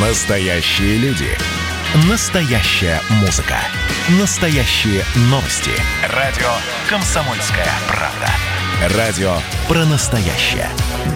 [0.00, 1.26] Настоящие люди.
[2.08, 3.56] Настоящая музыка.
[4.20, 5.72] Настоящие новости.
[6.14, 6.46] Радио
[6.88, 8.96] «Комсомольская правда».
[8.96, 9.32] Радио
[9.66, 10.68] про настоящее.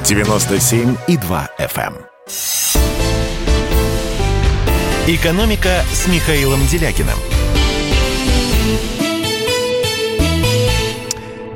[0.02, 1.94] 97,2 FM.
[1.94, 1.96] эм.
[5.06, 7.18] «Экономика» с Михаилом Делякиным.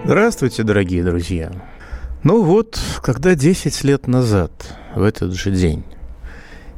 [0.05, 1.51] Здравствуйте, дорогие друзья.
[2.23, 4.53] Ну вот, когда 10 лет назад,
[4.95, 5.85] в этот же день,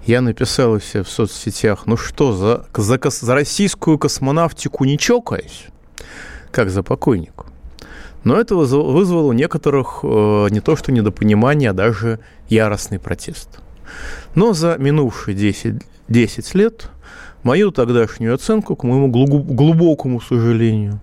[0.09, 5.67] я написал у в соцсетях, ну что, за, за, за российскую космонавтику не чокаясь,
[6.51, 7.45] как за покойнику.
[8.25, 13.61] Но это вызв- вызвало у некоторых э, не то что недопонимание, а даже яростный протест.
[14.35, 15.75] Но за минувшие 10,
[16.09, 16.89] 10 лет
[17.43, 21.01] мою тогдашнюю оценку, к моему глубокому сожалению,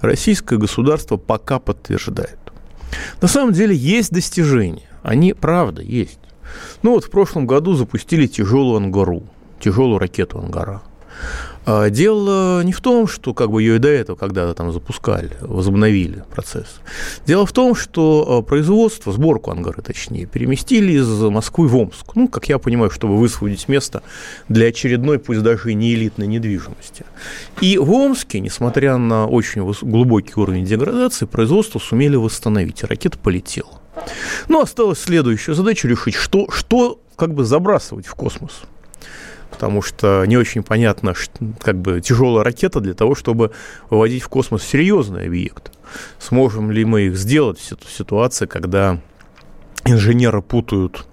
[0.00, 2.38] российское государство пока подтверждает.
[3.22, 4.88] На самом деле есть достижения.
[5.04, 6.18] Они, правда, есть.
[6.82, 9.22] Ну вот в прошлом году запустили тяжелую ангару,
[9.60, 10.82] тяжелую ракету ангара.
[11.70, 15.32] А Дело не в том, что как бы ее и до этого когда-то там запускали,
[15.42, 16.80] возобновили процесс.
[17.26, 22.14] Дело в том, что а, производство, сборку ангары точнее, переместили из Москвы в Омск.
[22.14, 24.02] Ну, как я понимаю, чтобы высвободить место
[24.48, 27.04] для очередной, пусть даже и не элитной недвижимости.
[27.60, 33.77] И в Омске, несмотря на очень глубокий уровень деградации, производство сумели восстановить, и ракета полетела.
[34.48, 38.62] Ну, осталась следующая задача решить, что, что как бы забрасывать в космос.
[39.50, 41.14] Потому что не очень понятно,
[41.60, 43.50] как бы тяжелая ракета для того, чтобы
[43.90, 45.72] выводить в космос серьезный объект.
[46.18, 49.00] Сможем ли мы их сделать в ситу- ситуации, когда
[49.84, 51.06] инженеры путают,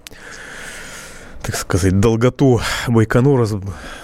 [1.42, 3.56] так сказать, долготу Байконура с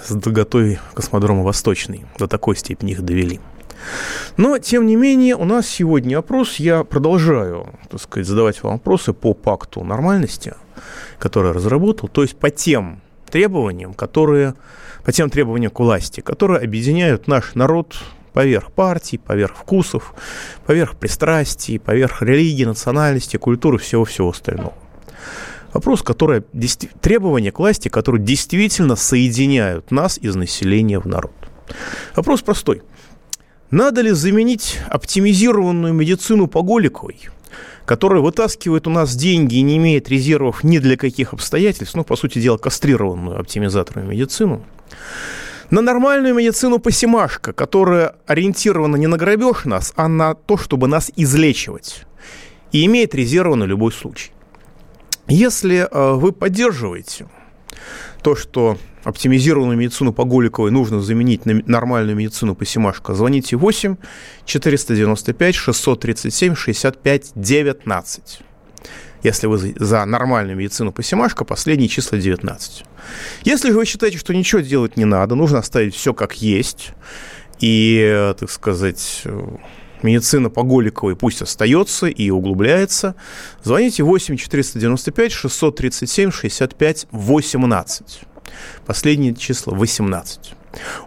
[0.09, 2.07] долготой космодрома Восточный.
[2.19, 3.41] До такой степени их довели.
[4.37, 6.57] Но, тем не менее, у нас сегодня опрос.
[6.57, 10.55] Я продолжаю, так сказать, задавать вам вопросы по пакту нормальности,
[11.19, 14.55] который разработал, то есть по тем требованиям, которые,
[15.05, 17.97] по тем требованиям к власти, которые объединяют наш народ
[18.33, 20.15] поверх партий, поверх вкусов,
[20.67, 24.75] поверх пристрастий, поверх религии, национальности, культуры, всего-всего остального.
[25.73, 26.03] Вопрос,
[26.53, 31.33] действи- требования к власти, которые действительно соединяют нас из населения в народ.
[32.15, 32.83] Вопрос простой.
[33.73, 37.19] Надо ли заменить оптимизированную медицину по Голиковой,
[37.87, 42.15] которая вытаскивает у нас деньги и не имеет резервов ни для каких обстоятельств, ну, по
[42.15, 44.63] сути дела, кастрированную оптимизаторную медицину,
[45.71, 50.87] на нормальную медицину по Семашко, которая ориентирована не на грабеж нас, а на то, чтобы
[50.87, 52.05] нас излечивать,
[52.73, 54.33] и имеет резервы на любой случай.
[55.29, 57.27] Если э, вы поддерживаете
[58.23, 63.97] то, что оптимизированную медицину по Голиковой нужно заменить на нормальную медицину по Семашко, звоните 8
[64.45, 68.41] 495 637 65 19.
[69.23, 72.85] Если вы за- нормальную медицину по Семашко, последние числа 19.
[73.45, 76.91] Если же вы считаете, что ничего делать не надо, нужно оставить все как есть,
[77.61, 79.57] и, э, так сказать, э,
[80.03, 83.15] медицина по Голиковой пусть остается и углубляется,
[83.63, 88.21] звоните 8 495 637 65 18.
[88.87, 90.55] Последнее число 18.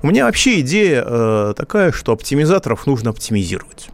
[0.01, 3.89] У меня вообще идея э, такая, что оптимизаторов нужно оптимизировать.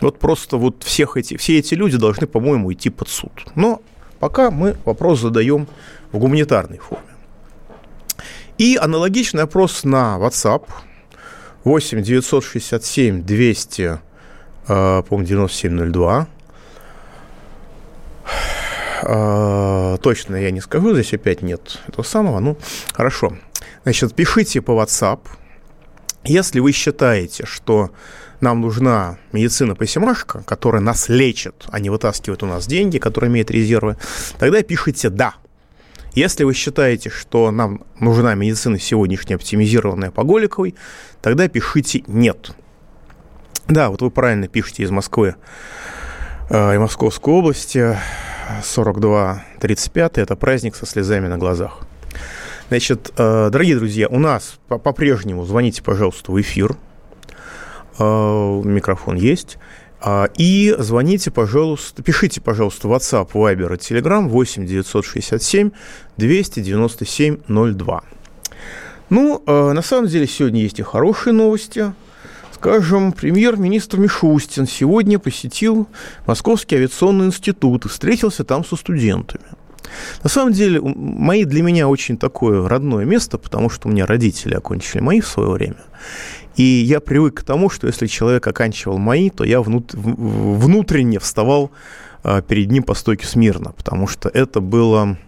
[0.00, 3.32] Вот просто вот всех эти, все эти люди должны, по-моему, идти под суд.
[3.54, 3.80] Но
[4.18, 5.68] пока мы вопрос задаем
[6.10, 7.06] в гуманитарной форме.
[8.58, 10.64] И аналогичный опрос на WhatsApp
[11.64, 13.98] 8 967 200, э,
[14.66, 16.28] по-моему, 9702.
[19.04, 22.38] Э, точно я не скажу, здесь опять нет этого самого.
[22.40, 22.56] Ну,
[22.92, 23.36] хорошо.
[23.82, 25.20] Значит, пишите по WhatsApp.
[26.24, 27.90] Если вы считаете, что
[28.40, 33.30] нам нужна медицина по Семашко, которая нас лечит, а не вытаскивает у нас деньги, которая
[33.30, 33.96] имеет резервы,
[34.38, 35.34] тогда пишите «да».
[36.14, 40.74] Если вы считаете, что нам нужна медицина сегодняшняя оптимизированная по Голиковой,
[41.22, 42.52] тогда пишите «нет».
[43.68, 45.36] Да, вот вы правильно пишете из Москвы
[46.50, 47.96] э, и Московской области,
[48.62, 51.80] 42-35, это праздник со слезами на глазах.
[52.68, 56.76] Значит, э, дорогие друзья, у нас по- по-прежнему звоните, пожалуйста, в эфир.
[57.98, 59.58] Э, Микрофон есть.
[60.36, 65.70] И звоните, пожалуйста, пишите, пожалуйста, WhatsApp, Viber и Telegram 8 967
[66.16, 68.02] 297 02.
[69.10, 71.92] Ну, на самом деле, сегодня есть и хорошие новости.
[72.62, 75.88] Скажем, премьер-министр Мишустин сегодня посетил
[76.28, 79.42] Московский авиационный институт и встретился там со студентами.
[80.22, 84.54] На самом деле, мои для меня очень такое родное место, потому что у меня родители
[84.54, 85.82] окончили мои в свое время.
[86.54, 91.72] И я привык к тому, что если человек оканчивал мои, то я внутренне вставал
[92.22, 95.18] а, перед ним по стойке смирно, потому что это было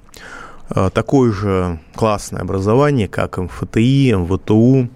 [0.70, 4.88] э, такое же классное образование, как МФТИ, МВТУ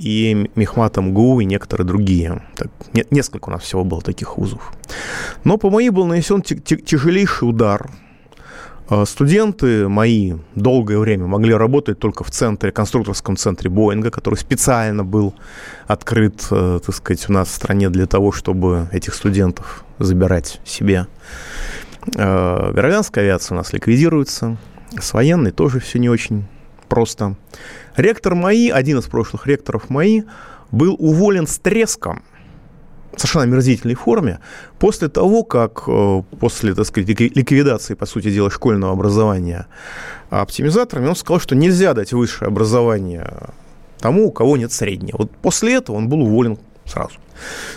[0.00, 2.42] и Мехмат МГУ и некоторые другие.
[2.56, 4.72] Так, не, несколько у нас всего было таких вузов.
[5.44, 7.90] Но по моей был нанесен тяжелейший удар–
[8.90, 15.04] а студенты мои долгое время могли работать только в центре, конструкторском центре Боинга, который специально
[15.04, 15.32] был
[15.86, 21.06] открыт, э, так сказать, у нас в стране для того, чтобы этих студентов забирать себе.
[22.16, 24.56] Э, гражданская авиация у нас ликвидируется,
[24.98, 26.46] с военной тоже все не очень
[26.90, 27.36] просто.
[27.96, 30.24] Ректор МАИ, один из прошлых ректоров МАИ,
[30.70, 32.22] был уволен с треском
[33.16, 34.38] совершенно омерзительной форме,
[34.78, 39.66] после того, как э, после, так сказать, ликвидации, по сути дела, школьного образования
[40.30, 43.28] оптимизаторами, он сказал, что нельзя дать высшее образование
[43.98, 45.18] тому, у кого нет среднего.
[45.18, 47.14] Вот после этого он был уволен сразу.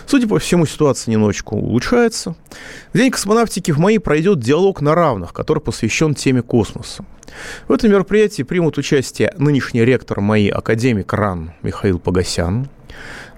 [0.06, 2.34] Судя по всему, ситуация немножечко улучшается.
[2.92, 7.04] В День космонавтики в МАИ пройдет диалог на равных, который посвящен теме космоса.
[7.68, 12.68] В этом мероприятии примут участие нынешний ректор МАИ, академик РАН Михаил Погосян,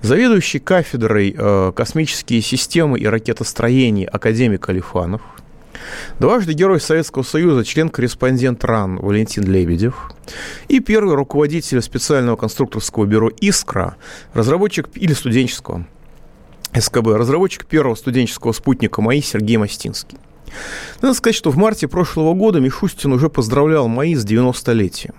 [0.03, 5.23] заведующий кафедрой э, космические системы и ракетостроения академик Алифанов,
[6.19, 10.11] дважды Герой Советского Союза, член-корреспондент РАН Валентин Лебедев
[10.69, 13.97] и первый руководитель специального конструкторского бюро «Искра»,
[14.35, 15.87] разработчик или студенческого
[16.81, 20.19] СКБ, разработчик первого студенческого спутника МАИ Сергей Мастинский.
[21.03, 25.15] Надо сказать, что в марте прошлого года Мишустин уже поздравлял МАИ с 90-летием.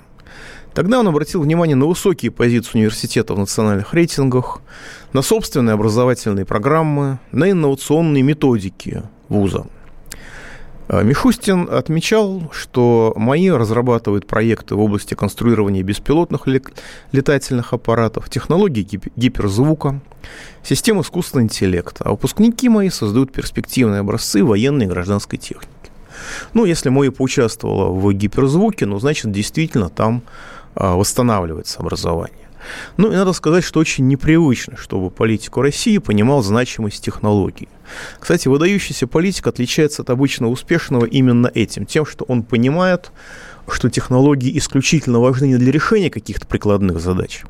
[0.73, 4.61] Тогда он обратил внимание на высокие позиции университета в национальных рейтингах,
[5.11, 9.65] на собственные образовательные программы, на инновационные методики вуза.
[10.87, 16.47] А, Мишустин отмечал, что МАИ разрабатывает проекты в области конструирования беспилотных
[17.11, 19.99] летательных аппаратов, технологий гиперзвука,
[20.63, 25.71] систем искусственного интеллекта, а выпускники МАИ создают перспективные образцы военной и гражданской техники.
[26.53, 30.23] Ну, если МАИ поучаствовала в гиперзвуке, ну, значит, действительно там
[30.73, 32.46] а, восстанавливается образование.
[32.97, 37.69] Ну и надо сказать, что очень непривычно, чтобы политику России понимал значимость технологий.
[38.19, 43.11] Кстати, выдающийся политик отличается от обычного успешного именно этим, тем, что он понимает,
[43.69, 47.43] что технологии исключительно важны не для решения каких-то прикладных задач,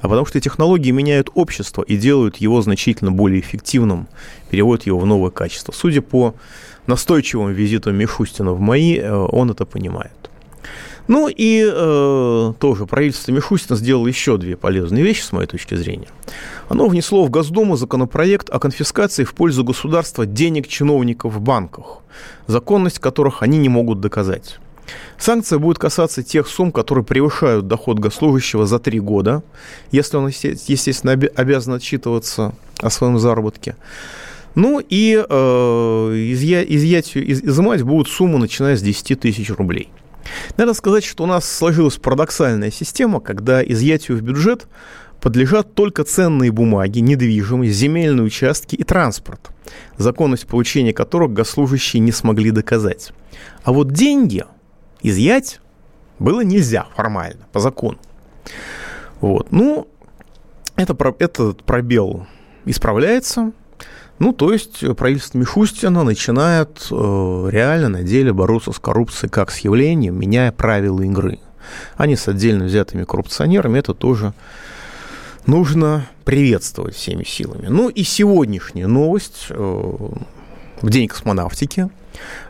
[0.00, 4.08] а потому что технологии меняют общество и делают его значительно более эффективным,
[4.50, 5.72] переводят его в новое качество.
[5.72, 6.34] Судя по
[6.86, 10.12] настойчивым визитам Мишустина в МАИ, э, он это понимает.
[11.08, 16.08] Ну и э, тоже правительство Мишустина сделало еще две полезные вещи, с моей точки зрения.
[16.68, 22.02] Оно внесло в Госдуму законопроект о конфискации в пользу государства денег чиновников в банках,
[22.46, 24.58] законность которых они не могут доказать.
[25.18, 29.42] Санкция будет касаться тех сумм, которые превышают доход госслужащего за три года,
[29.90, 33.76] если он, естественно, обязан отчитываться о своем заработке.
[34.54, 35.32] Ну и э,
[36.32, 39.90] изъять, изымать будут сумму, начиная с 10 тысяч рублей.
[40.56, 44.66] Надо сказать, что у нас сложилась парадоксальная система, когда изъятию в бюджет
[45.20, 49.50] подлежат только ценные бумаги, недвижимость, земельные участки и транспорт,
[49.96, 53.12] законность получения которых госслужащие не смогли доказать.
[53.62, 54.44] А вот деньги
[55.02, 55.60] изъять
[56.18, 57.98] было нельзя формально, по закону.
[59.20, 59.50] Вот.
[59.50, 59.88] Ну,
[60.76, 62.26] это, этот пробел
[62.64, 63.52] исправляется.
[64.18, 69.50] Ну, то есть э, правительство Мишустина начинает э, реально на деле бороться с коррупцией как
[69.50, 71.38] с явлением, меняя правила игры.
[71.96, 73.78] А не с отдельно взятыми коррупционерами.
[73.78, 74.32] Это тоже
[75.46, 77.68] нужно приветствовать всеми силами.
[77.68, 79.46] Ну и сегодняшняя новость.
[79.50, 80.08] Э,
[80.80, 81.88] в День космонавтики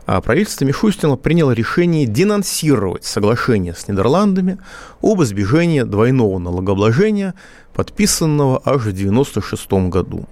[0.06, 4.58] а правительство Мишустина приняло решение денонсировать соглашение с Нидерландами
[5.02, 7.34] об избежании двойного налогообложения,
[7.74, 10.26] подписанного аж в 1996 году.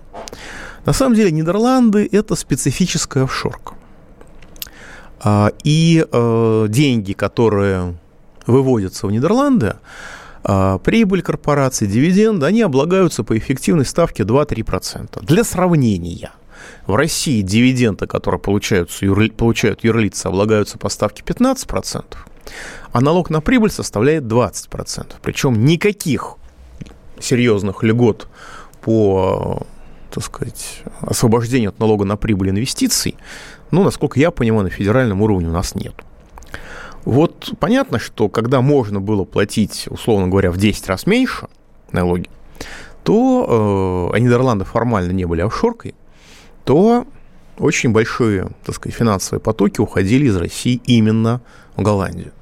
[0.87, 3.75] На самом деле Нидерланды– это специфическая офшорка.
[5.19, 7.99] А, и э, деньги, которые
[8.47, 9.75] выводятся в Нидерланды,
[10.45, 15.25] а, прибыль корпорации, дивиденды, они облагаются по эффективной ставке 2-3%.
[15.25, 16.31] Для сравнения,
[16.87, 19.05] в России дивиденды, которые получаются,
[19.37, 22.05] получают юрлицы, облагаются по ставке 15%,
[22.93, 25.15] а налог на прибыль составляет 20%.
[25.21, 26.37] Причем никаких
[27.19, 28.29] серьезных льгот
[28.83, 29.67] по
[30.17, 33.17] так сказать, освобождения от налога на прибыль инвестиций,
[33.71, 35.93] ну, насколько я понимаю, на федеральном уровне у нас нет.
[37.05, 41.49] Вот понятно, что когда можно было платить, условно говоря, в 10 раз меньше
[41.93, 42.31] налоги,
[43.05, 45.95] то, э, а Нидерланды формально не были офшоркой,
[46.65, 47.07] то
[47.59, 51.43] очень большие, так сказать, финансовые потоки уходили из России именно
[51.77, 52.33] в Голландию.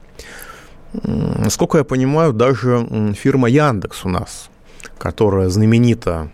[0.92, 4.48] Насколько я понимаю, даже фирма Яндекс у нас,
[4.96, 6.30] которая знаменита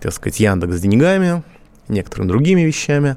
[0.00, 1.42] так сказать, Яндекс с деньгами,
[1.88, 3.16] некоторыми другими вещами.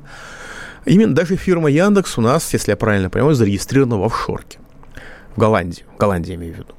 [0.85, 4.59] Именно даже фирма Яндекс у нас, если я правильно понимаю, зарегистрирована в офшорке.
[5.35, 5.83] в Голландии.
[5.95, 6.73] В Голландии, имею в виду.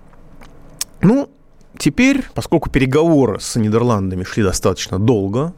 [1.00, 1.30] Ну,
[1.78, 5.54] теперь, поскольку переговоры с Нидерландами шли достаточно долго,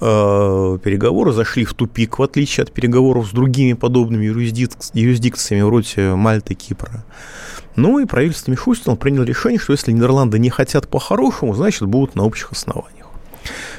[0.00, 6.14] э, переговоры зашли в тупик, в отличие от переговоров с другими подобными юрисдик- юрисдикциями вроде
[6.14, 7.04] Мальты, Кипра.
[7.76, 12.24] Ну и правительство Мишустина приняло решение, что если Нидерланды не хотят по-хорошему, значит, будут на
[12.24, 12.97] общих основаниях.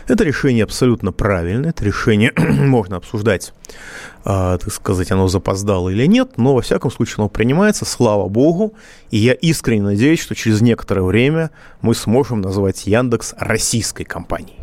[0.09, 3.53] Это решение абсолютно правильное, это решение можно обсуждать,
[4.25, 8.73] э, так сказать, оно запоздало или нет, но во всяком случае оно принимается, слава богу,
[9.11, 11.51] и я искренне надеюсь, что через некоторое время
[11.81, 14.57] мы сможем назвать Яндекс российской компанией.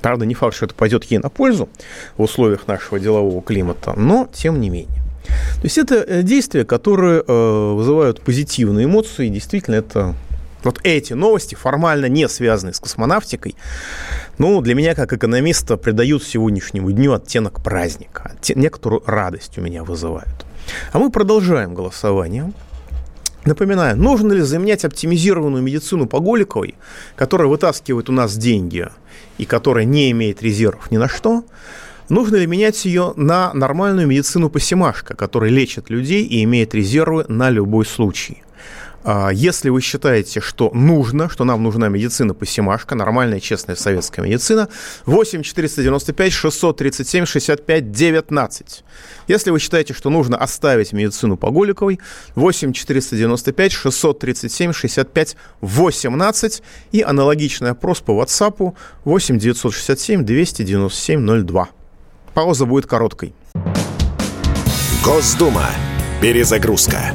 [0.00, 1.68] Правда, не факт, что это пойдет ей на пользу
[2.16, 5.02] в условиях нашего делового климата, но тем не менее.
[5.26, 10.14] То есть это э, действия, которые э, вызывают позитивные эмоции, и действительно это
[10.64, 13.54] вот эти новости, формально не связанные с космонавтикой,
[14.38, 20.46] ну, для меня, как экономиста, придают сегодняшнему дню оттенок праздника, некоторую радость у меня вызывают.
[20.92, 22.52] А мы продолжаем голосование.
[23.44, 26.74] Напоминаю, нужно ли заменять оптимизированную медицину по Голиковой,
[27.16, 28.88] которая вытаскивает у нас деньги
[29.38, 31.44] и которая не имеет резервов ни на что,
[32.08, 37.24] нужно ли менять ее на нормальную медицину по Семашко, которая лечит людей и имеет резервы
[37.28, 38.42] на любой случай.
[39.10, 44.22] А, если вы считаете, что нужно, что нам нужна медицина по Симашко, нормальная, честная советская
[44.22, 44.68] медицина,
[45.06, 48.84] 8 495 637 65 19.
[49.26, 52.00] Если вы считаете, что нужно оставить медицину по Голиковой,
[52.34, 56.62] 8 495 637 65 18
[56.92, 58.74] и аналогичный опрос по WhatsApp
[59.06, 61.68] 8 967 297 02.
[62.34, 63.32] Пауза будет короткой.
[65.02, 65.70] Госдума.
[66.20, 67.14] Перезагрузка.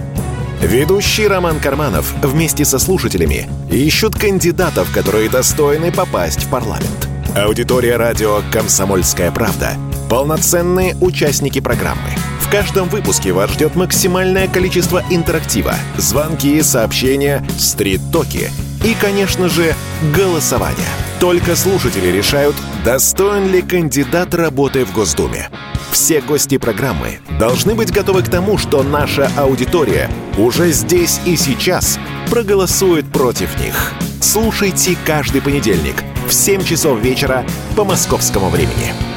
[0.64, 7.10] Ведущий Роман Карманов вместе со слушателями ищут кандидатов, которые достойны попасть в парламент.
[7.36, 9.76] Аудитория радио «Комсомольская правда»—
[10.10, 12.10] полноценные участники программы.
[12.40, 18.52] В каждом выпуске вас ждет максимальное количество интерактива, звонки, сообщения, стрит-токи
[18.84, 19.74] и, конечно же,
[20.16, 20.88] голосование.
[21.20, 25.50] Только слушатели решают, достоин ли кандидат работы в Госдуме.
[25.92, 32.00] Все гости программы должны быть готовы к тому, что наша аудитория уже здесь и сейчас
[32.30, 33.94] проголосует против них.
[34.20, 37.46] Слушайте каждый понедельник в 7 часов вечера
[37.76, 39.13] по московскому времени.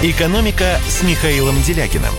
[0.00, 2.12] «Экономика» с Михаилом Делякиным.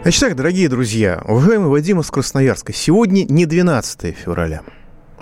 [0.00, 4.62] Значит так, дорогие друзья, уважаемый Вадим из Красноярска, сегодня не 12 февраля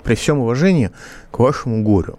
[0.05, 0.91] при всем уважении
[1.31, 2.17] к вашему горю.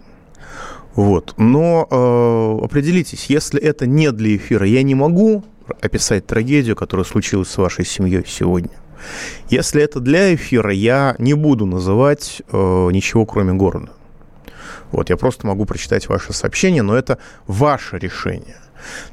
[0.93, 1.33] Вот.
[1.37, 5.43] Но э, определитесь, если это не для эфира, я не могу
[5.81, 8.69] описать трагедию, которая случилась с вашей семьей сегодня.
[9.49, 13.89] Если это для эфира, я не буду называть э, ничего, кроме города.
[14.95, 18.55] Вот, я просто могу прочитать ваше сообщение, но это ваше решение.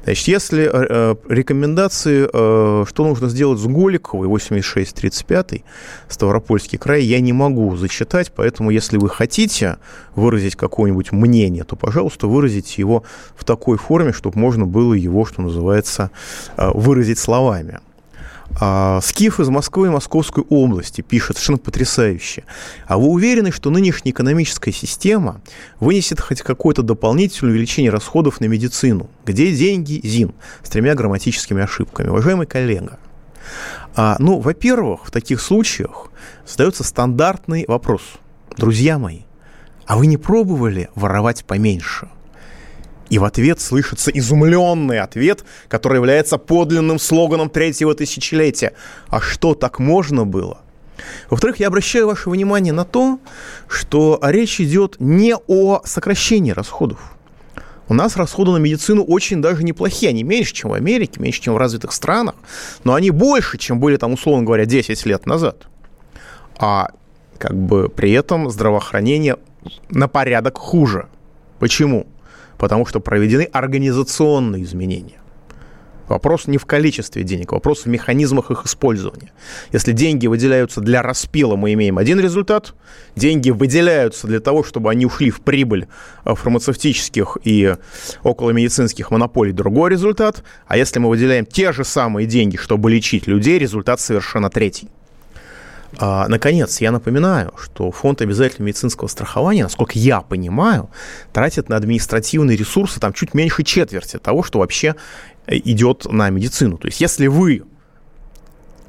[0.05, 5.63] Значит, если э, э, рекомендации, э, что нужно сделать с Голиковой, 86-35,
[6.07, 9.77] Ставропольский край, я не могу зачитать, поэтому если вы хотите
[10.15, 13.03] выразить какое-нибудь мнение, то, пожалуйста, выразите его
[13.35, 16.11] в такой форме, чтобы можно было его, что называется,
[16.55, 17.79] э, выразить словами.
[18.59, 22.43] А, Скиф из Москвы и Московской области пишет совершенно потрясающе.
[22.87, 25.41] А вы уверены, что нынешняя экономическая система
[25.79, 29.09] вынесет хоть какое-то дополнительное увеличение расходов на медицину?
[29.25, 30.33] Где деньги, ЗИН?
[30.61, 32.09] С тремя грамматическими ошибками.
[32.09, 32.99] Уважаемый коллега,
[33.95, 36.09] а, ну, во-первых, в таких случаях
[36.47, 38.01] задается стандартный вопрос.
[38.57, 39.21] Друзья мои,
[39.85, 42.09] а вы не пробовали воровать поменьше?
[43.13, 48.73] И в ответ слышится изумленный ответ, который является подлинным слоганом третьего тысячелетия.
[49.07, 50.61] А что, так можно было?
[51.29, 53.19] Во-вторых, я обращаю ваше внимание на то,
[53.67, 57.15] что речь идет не о сокращении расходов.
[57.87, 60.09] У нас расходы на медицину очень даже неплохие.
[60.09, 62.33] Они меньше, чем в Америке, меньше, чем в развитых странах,
[62.83, 65.67] но они больше, чем были там, условно говоря, 10 лет назад.
[66.57, 66.87] А
[67.37, 69.37] как бы при этом здравоохранение
[69.91, 71.09] на порядок хуже.
[71.59, 72.07] Почему?
[72.63, 75.19] Потому что проведены организационные изменения.
[76.07, 79.33] Вопрос не в количестве денег, вопрос в механизмах их использования.
[79.73, 82.73] Если деньги выделяются для распила, мы имеем один результат.
[83.17, 85.87] Деньги выделяются для того, чтобы они ушли в прибыль
[86.23, 87.75] э, фармацевтических и
[88.23, 90.41] околомедицинских монополий, другой результат.
[90.65, 94.87] А если мы выделяем те же самые деньги, чтобы лечить людей, результат совершенно третий.
[95.97, 100.89] А, наконец, я напоминаю, что фонд обязательного медицинского страхования, насколько я понимаю,
[101.31, 104.95] тратит на административные ресурсы там чуть меньше четверти того, что вообще
[105.45, 106.77] э, идет на медицину.
[106.77, 107.63] То есть, если вы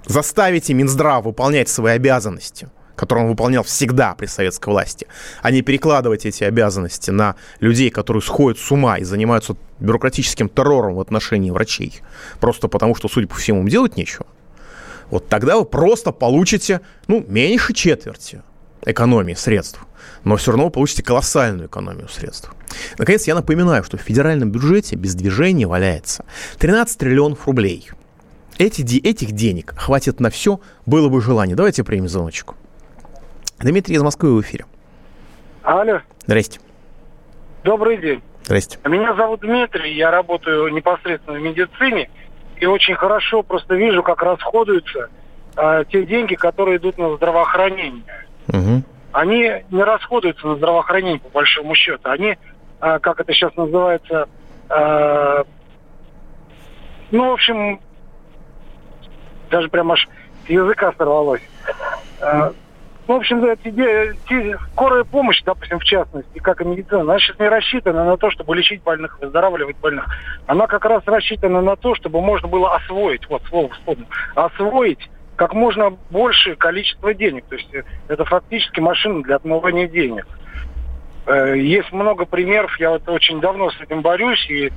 [0.06, 5.06] заставите Минздрав выполнять свои обязанности, который он выполнял всегда при советской власти,
[5.42, 10.94] а не перекладывать эти обязанности на людей, которые сходят с ума и занимаются бюрократическим террором
[10.94, 12.00] в отношении врачей,
[12.40, 14.26] просто потому что, судя по всему, им делать нечего,
[15.14, 18.42] вот тогда вы просто получите, ну, меньше четверти
[18.85, 19.78] экономии средств,
[20.25, 22.52] но все равно вы получите колоссальную экономию средств.
[22.99, 26.25] Наконец, я напоминаю, что в федеральном бюджете без движения валяется
[26.59, 27.88] 13 триллионов рублей.
[28.59, 31.54] Эти, этих денег хватит на все, было бы желание.
[31.54, 32.56] Давайте примем звоночку.
[33.61, 34.66] Дмитрий из Москвы в эфире.
[35.62, 36.00] Алло.
[36.26, 36.59] Здрасте.
[37.62, 38.21] Добрый день.
[38.42, 38.80] Здрасте.
[38.85, 42.11] Меня зовут Дмитрий, я работаю непосредственно в медицине
[42.58, 45.08] и очень хорошо просто вижу, как расходуются
[45.56, 48.02] э, те деньги, которые идут на здравоохранение.
[48.49, 48.82] Угу.
[49.12, 52.08] Они не расходуются на здравоохранение, по большому счету.
[52.08, 52.37] Они,
[52.80, 54.28] э, как это сейчас называется,
[54.68, 55.44] э,
[57.11, 57.80] ну, в общем,
[59.50, 60.08] даже прям аж
[60.46, 61.42] с языка сорвалось.
[62.20, 62.52] Э,
[63.06, 63.44] в общем,
[64.73, 68.56] скорая помощь, допустим, в частности, как и медицина, она сейчас не рассчитана на то, чтобы
[68.56, 70.06] лечить больных, выздоравливать больных.
[70.46, 75.52] Она как раз рассчитана на то, чтобы можно было освоить, вот слово вспомнил, освоить как
[75.52, 77.44] можно большее количество денег.
[77.46, 80.26] То есть э, это фактически машина для отмывания денег.
[81.26, 84.70] Э, есть много примеров, я вот очень давно с этим борюсь и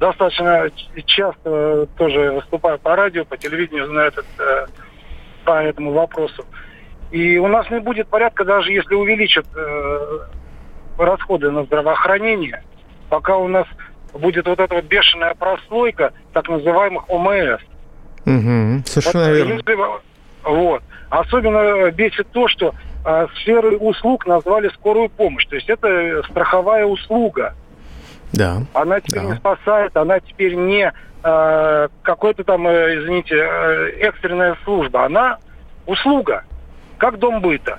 [0.00, 0.70] достаточно
[1.04, 4.66] часто тоже выступаю по радио, по телевидению, знаю этот, э,
[5.44, 6.44] по этому вопросу.
[7.10, 10.18] И у нас не будет порядка, даже если увеличат э,
[10.98, 12.62] расходы на здравоохранение,
[13.08, 13.66] пока у нас
[14.12, 17.60] будет вот эта вот бешеная прослойка так называемых ОМС.
[18.26, 19.52] Угу, совершенно вот, верно.
[19.54, 19.76] Если,
[20.44, 20.82] вот.
[21.08, 22.74] Особенно бесит то, что
[23.04, 25.46] э, сферы услуг назвали скорую помощь.
[25.46, 27.54] То есть это страховая услуга.
[28.32, 28.62] Да.
[28.74, 29.28] Она теперь да.
[29.30, 35.06] не спасает, она теперь не э, какой-то там, э, извините, э, экстренная служба.
[35.06, 35.38] Она
[35.86, 36.44] услуга
[36.98, 37.78] как дом быта.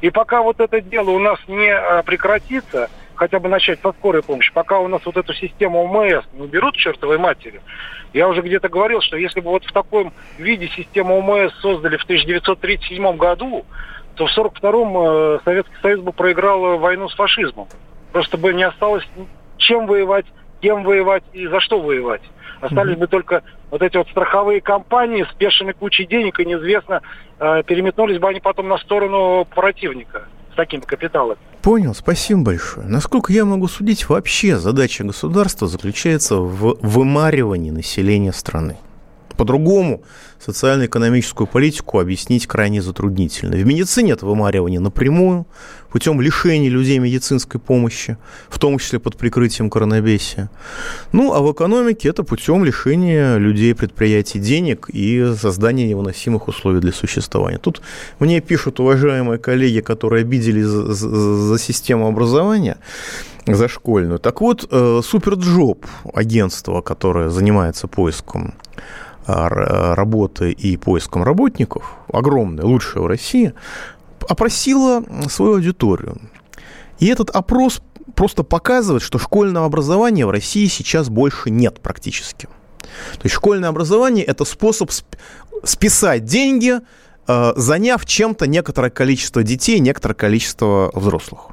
[0.00, 4.22] И пока вот это дело у нас не а, прекратится, хотя бы начать со скорой
[4.22, 7.60] помощи, пока у нас вот эту систему ОМС не уберут чертовой матери,
[8.14, 12.04] я уже где-то говорил, что если бы вот в таком виде систему ОМС создали в
[12.04, 13.66] 1937 году,
[14.14, 17.68] то в 1942-м э, Советский Союз бы проиграл войну с фашизмом.
[18.12, 19.06] Просто бы не осталось
[19.58, 20.26] чем воевать,
[20.60, 22.22] кем воевать и за что воевать.
[22.60, 27.02] Остались бы только вот эти вот страховые компании с бешеной кучей денег, и неизвестно,
[27.38, 31.36] э, переметнулись бы они потом на сторону противника с таким капиталом.
[31.62, 32.86] Понял, спасибо большое.
[32.86, 38.78] Насколько я могу судить, вообще задача государства заключается в вымаривании населения страны.
[39.36, 40.02] По-другому
[40.38, 43.56] социально-экономическую политику объяснить крайне затруднительно.
[43.56, 45.46] В медицине это вымаривание напрямую,
[45.90, 48.16] путем лишения людей медицинской помощи,
[48.48, 50.50] в том числе под прикрытием коронавируса.
[51.12, 56.92] Ну, а в экономике это путем лишения людей предприятий денег и создания невыносимых условий для
[56.92, 57.58] существования.
[57.58, 57.82] Тут
[58.18, 62.78] мне пишут уважаемые коллеги, которые обиделись за, за, за систему образования,
[63.46, 64.18] за школьную.
[64.18, 68.54] Так вот, э, SuperJob, агентство, которое занимается поиском
[69.48, 73.52] работы и поиском работников, огромная, лучшая в России,
[74.28, 76.20] опросила свою аудиторию.
[76.98, 77.82] И этот опрос
[78.14, 82.48] просто показывает, что школьного образования в России сейчас больше нет практически.
[83.14, 84.90] То есть школьное образование– это способ
[85.64, 86.80] списать деньги,
[87.26, 91.48] а, заняв чем-то некоторое количество детей, некоторое количество взрослых.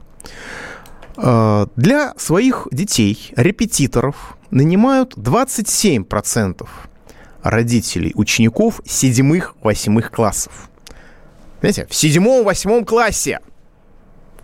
[1.17, 6.67] А, для своих детей, репетиторов, нанимают 27%
[7.49, 10.69] родителей учеников седьмых-восьмых классов.
[11.61, 13.39] Понимаете, в седьмом-восьмом классе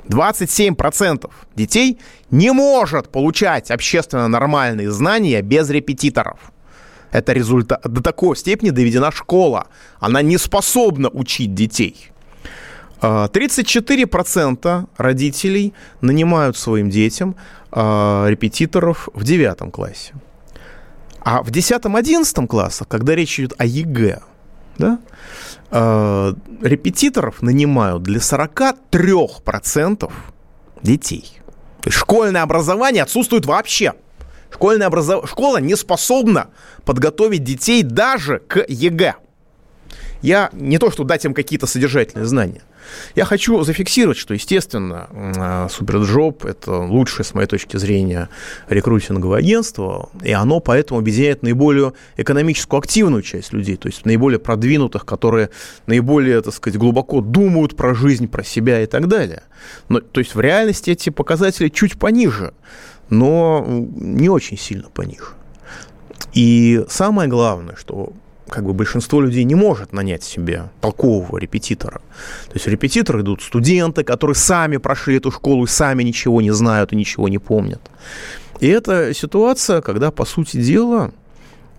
[0.07, 1.99] 27% детей
[2.31, 6.39] не может получать общественно нормальные знания без репетиторов.
[7.11, 7.81] Это результат...
[7.83, 9.67] До такой степени доведена школа.
[9.99, 12.09] Она не способна учить детей.
[13.01, 17.35] 34% а, родителей нанимают своим детям
[17.71, 20.13] а, репетиторов в девятом классе.
[21.23, 24.21] А в 10-11 классах, когда речь идет о ЕГЭ,
[24.77, 24.99] да,
[25.71, 30.11] э, репетиторов нанимают для 43%
[30.81, 31.39] детей.
[31.81, 33.93] То школьное образование отсутствует вообще.
[34.51, 35.29] Школьное образов...
[35.29, 36.49] Школа не способна
[36.85, 39.15] подготовить детей даже к ЕГЭ.
[40.21, 42.61] Я не то, что дать им какие-то содержательные знания.
[43.15, 48.29] Я хочу зафиксировать, что, естественно, а, Суперджоп– это лучшее, с моей точки зрения,
[48.69, 55.05] рекрутинговое агентство, и оно поэтому объединяет наиболее экономическую активную часть людей, то есть наиболее продвинутых,
[55.05, 55.49] которые
[55.85, 59.43] наиболее, так сказать, глубоко думают про жизнь, про себя и так далее.
[59.89, 62.53] Но, то есть в реальности эти показатели чуть пониже,
[63.09, 65.25] но не очень сильно пониже.
[66.33, 68.13] И самое главное, что
[68.53, 72.01] как бы большинство людей не может нанять себе толкового репетитора.
[72.49, 76.93] То есть репетиторы идут студенты, которые сами прошли эту школу и сами ничего не знают
[76.93, 77.81] и ничего не помнят.
[78.59, 81.11] И это ситуация, когда, по сути дела,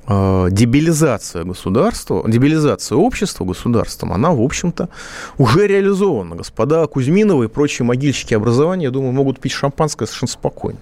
[0.08, 4.88] э, дебилизация государства, дебилизация общества государством, она, в общем-то,
[5.38, 6.34] уже реализована.
[6.34, 10.80] Господа Кузьминовы и прочие могильщики образования, я думаю, могут пить шампанское совершенно спокойно.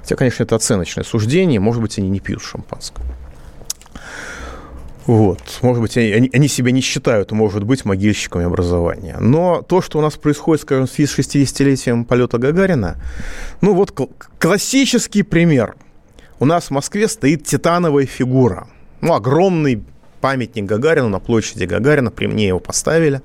[0.00, 3.06] Хотя, конечно, это оценочное суждение, может быть, они не пьют шампанское.
[5.06, 5.58] Вот.
[5.62, 9.16] Может быть, они, они себя не считают, может быть, могильщиками образования.
[9.18, 13.02] Но то, что у нас происходит, скажем, в связи с 60-летием полета Гагарина,
[13.60, 13.92] ну вот
[14.38, 15.74] классический пример.
[16.38, 18.68] У нас в Москве стоит титановая фигура.
[19.00, 19.82] Ну, огромный
[20.20, 23.22] памятник Гагарину на площади Гагарина, при мне его поставили.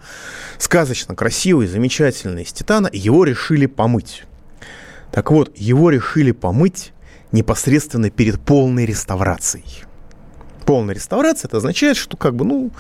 [0.58, 2.90] Сказочно красивый, замечательный, из титана.
[2.92, 4.24] Его решили помыть.
[5.12, 6.92] Так вот, его решили помыть
[7.32, 9.84] непосредственно перед полной реставрацией
[10.68, 12.72] полная реставрация, это означает, что как бы, ну,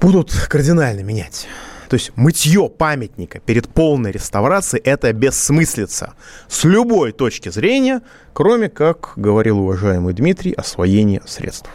[0.00, 1.48] будут кардинально менять.
[1.90, 6.14] То есть мытье памятника перед полной реставрацией– это бессмыслица
[6.48, 8.00] с любой точки зрения,
[8.32, 11.68] кроме, как говорил уважаемый Дмитрий, освоения средств.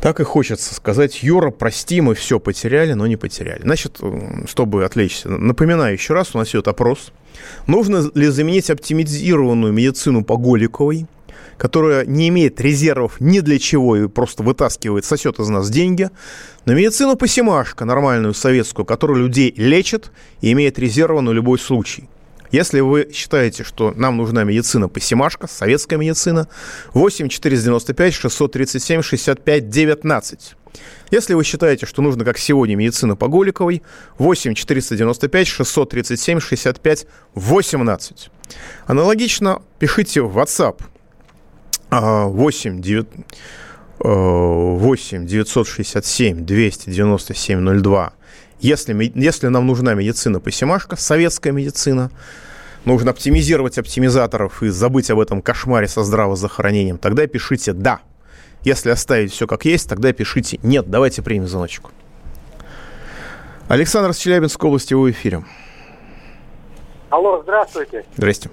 [0.00, 3.62] Так и хочется сказать, Юра, прости, мы все потеряли, но не потеряли.
[3.62, 3.98] Значит,
[4.46, 7.12] чтобы отвлечься, напоминаю еще раз, у нас идет опрос.
[7.66, 11.08] Нужно ли заменить оптимизированную медицину по Голиковой–
[11.58, 16.08] которая не имеет резервов ни для чего и просто вытаскивает, сосет из нас деньги,
[16.64, 22.08] на медицину посимашка, нормальную советскую, которая людей лечит и имеет резервы на любой случай.
[22.50, 26.48] Если вы считаете, что нам нужна медицина посимашка, советская медицина,
[26.94, 30.54] 8 495 637 65 19.
[31.10, 33.82] Если вы считаете, что нужно, как сегодня, медицина по Голиковой,
[34.18, 38.30] 8 495 637 65 18.
[38.86, 40.80] Аналогично пишите в WhatsApp
[41.90, 43.06] 8, 9,
[44.00, 48.12] 8 967 297 02.
[48.60, 52.10] Если, если нам нужна медицина посимашка, советская медицина,
[52.84, 58.00] нужно оптимизировать оптимизаторов и забыть об этом кошмаре со здравоохранением, тогда пишите «да».
[58.64, 60.90] Если оставить все как есть, тогда пишите «нет».
[60.90, 61.92] Давайте примем звоночку.
[63.68, 65.44] Александр с Челябинской области, в эфире.
[67.10, 68.04] Алло, здравствуйте.
[68.16, 68.50] Здрасте.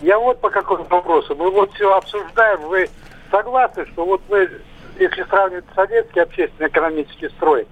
[0.00, 1.34] Я вот по какому вопросу.
[1.34, 2.60] Мы вот все обсуждаем.
[2.68, 2.88] Вы
[3.30, 4.48] согласны, что вот мы,
[4.98, 7.66] если сравнивать советский общественно-экономический строй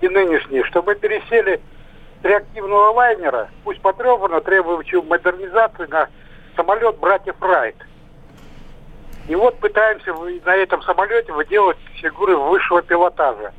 [0.00, 1.60] и нынешний, что мы пересели
[2.22, 6.08] с реактивного лайнера, пусть потребовано, требующего модернизации, на
[6.56, 7.76] самолет братьев Райт.
[9.26, 10.12] И вот пытаемся
[10.44, 13.52] на этом самолете выделать фигуры высшего пилотажа.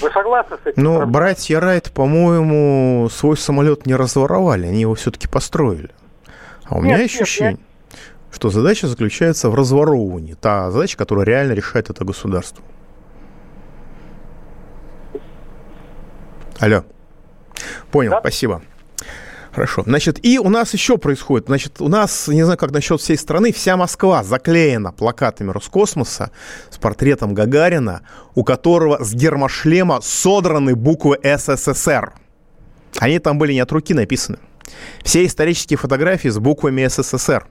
[0.00, 0.82] Вы согласны с этим?
[0.82, 5.90] Ну, братья Райт, по-моему, свой самолет не разворовали, они его все-таки построили.
[6.72, 8.00] А у нет, меня ощущение, нет, нет.
[8.30, 10.32] что задача заключается в разворовывании.
[10.32, 12.64] Та задача, которая реально решает это государство.
[16.58, 16.84] Алло.
[17.90, 18.20] Понял, да?
[18.20, 18.62] спасибо.
[19.52, 19.82] Хорошо.
[19.84, 21.48] Значит, и у нас еще происходит.
[21.48, 26.30] Значит, у нас, не знаю, как насчет всей страны, вся Москва заклеена плакатами Роскосмоса
[26.70, 28.00] с портретом Гагарина,
[28.34, 32.14] у которого с гермошлема содраны буквы СССР.
[32.98, 34.38] Они там были не от руки написаны.
[35.02, 37.46] Все исторические фотографии с буквами СССР.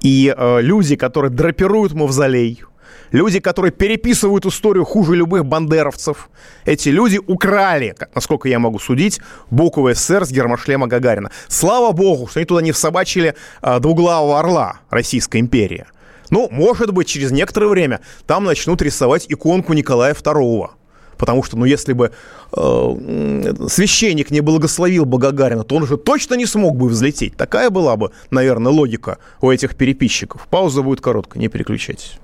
[0.00, 2.62] И э, люди, которые драпируют мавзолей,
[3.10, 6.30] люди, которые переписывают историю хуже любых бандеровцев,
[6.64, 11.30] эти люди украли, насколько я могу судить, буквы СССР с гермошлема Гагарина.
[11.48, 15.86] Слава богу, что они туда не всобачили э, двуглавого орла Российской империи.
[16.30, 20.68] Ну, может быть, через некоторое время там начнут рисовать иконку Николая II.
[21.18, 22.12] Потому что, ну, если бы
[22.56, 27.36] э, священник не благословил бы Гагарина, то он же точно не смог бы взлететь.
[27.36, 30.46] Такая была бы, наверное, логика у этих переписчиков.
[30.48, 32.14] Пауза будет короткая, не переключайтесь.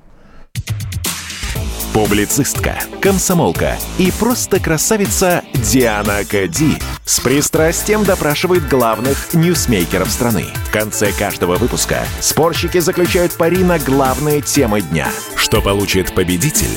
[1.92, 10.46] Публицистка, комсомолка и просто красавица Диана Кади с пристрастием допрашивает главных ньюсмейкеров страны.
[10.68, 15.08] В конце каждого выпуска спорщики заключают пари на главные темы дня.
[15.36, 16.76] Что получит победитель?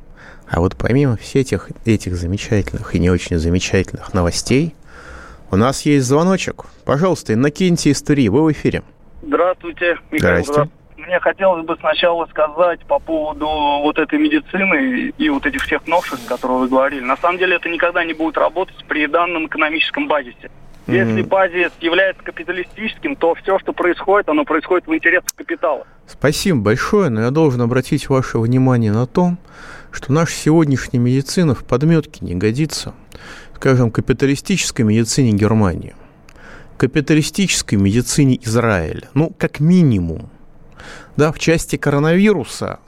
[0.51, 4.75] а вот помимо всех этих, этих замечательных и не очень замечательных новостей,
[5.49, 6.65] у нас есть звоночек.
[6.83, 8.83] Пожалуйста, накиньте истории, вы в эфире.
[9.21, 10.43] Здравствуйте, Михаил.
[10.43, 10.69] Здрасте.
[10.97, 16.27] мне хотелось бы сначала сказать по поводу вот этой медицины и вот этих всех новшеств,
[16.27, 17.01] которые вы говорили.
[17.01, 20.51] На самом деле это никогда не будет работать при данном экономическом базисе.
[20.87, 25.87] Если базис является капиталистическим, то все, что происходит, оно происходит в интересах капитала.
[26.07, 29.35] Спасибо большое, но я должен обратить ваше внимание на то,
[29.91, 32.93] что наша сегодняшняя медицина в подметке не годится,
[33.55, 35.95] скажем, капиталистической медицине Германии,
[36.77, 40.29] капиталистической медицине Израиля, ну, как минимум.
[41.17, 42.79] Да, в части коронавируса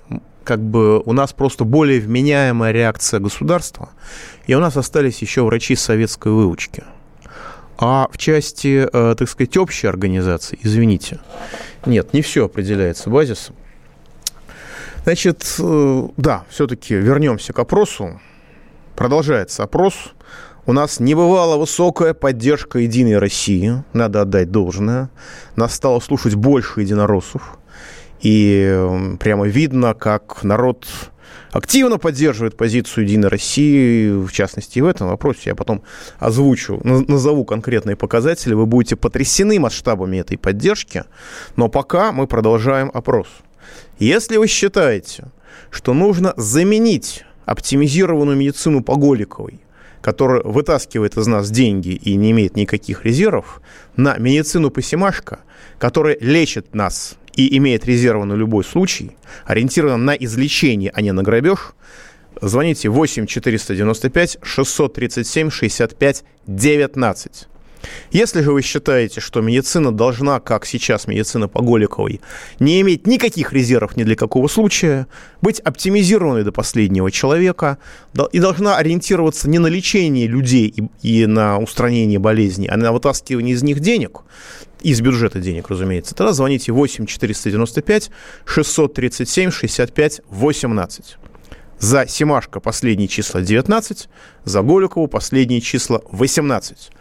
[0.44, 3.90] как бы у нас просто более вменяемая реакция государства,
[4.46, 6.84] и у нас остались еще врачи советской выучки–
[7.78, 11.20] а в части, э, так сказать, общей организации, извините,
[11.86, 13.56] нет, не все определяется базисом.
[15.04, 18.22] Значит, э, да, все-таки вернемся к опросу.
[18.96, 20.14] Продолжается опрос.
[20.66, 25.10] У нас не бывала высокая поддержка «Единой России», надо отдать должное.
[25.58, 27.58] Нас стало слушать больше единороссов.
[28.22, 30.88] И прямо видно, как народ
[31.52, 35.50] активно поддерживает позицию Единой России, в частности, в этом вопросе.
[35.50, 35.84] Я потом
[36.20, 38.54] озвучу, назову конкретные показатели.
[38.54, 41.04] Вы будете потрясены масштабами этой поддержки.
[41.58, 43.28] Но пока мы продолжаем опрос.
[44.00, 45.26] Если вы считаете,
[45.70, 49.60] что нужно заменить оптимизированную медицину по Голиковой,
[50.02, 53.62] которая вытаскивает из нас деньги и не имеет никаких резервов,
[53.96, 55.40] на медицину Посимашко,
[55.80, 61.24] которая лечит нас и имеет резервы на любой случай, ориентирована на излечение, а не на
[61.24, 61.74] грабеж,
[62.42, 67.48] звоните 8 495 637 65 19.
[68.12, 72.22] Если же вы считаете, что медицина должна, как сейчас медицина по Голиковой,
[72.60, 75.08] не иметь никаких резервов ни для какого случая,
[75.42, 77.78] быть оптимизированной до последнего человека
[78.32, 83.64] и должна ориентироваться не на лечение людей и, на устранение болезней, а на вытаскивание из
[83.64, 84.22] них денег,
[84.82, 88.12] из бюджета денег, разумеется, тогда звоните 8 495
[88.46, 91.18] 637 65 18.
[91.84, 94.08] За Симашко последние числа 19,
[94.46, 96.92] за Голикову последние числа 18.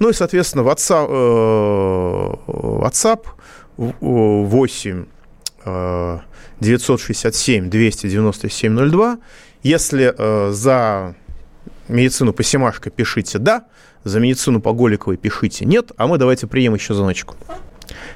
[0.00, 3.20] Ну и, соответственно, WhatsApp, э, WhatsApp
[3.76, 5.06] 8
[6.60, 9.18] 967 297 02.
[9.62, 11.14] Если э, за
[11.86, 13.66] медицину по Симашко пишите «да»,
[14.02, 17.36] за медицину по Голиковой пишите «нет», а мы давайте примем еще звоночку.